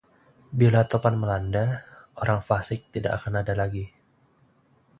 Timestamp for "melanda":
1.21-1.65